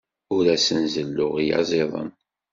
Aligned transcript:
Ur 0.35 0.45
asen-zelluɣ 0.55 1.33
iyaziḍen. 1.43 2.09